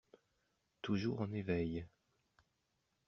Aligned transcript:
Toujours 0.81 1.21
en 1.21 1.31
éveil 1.31 1.85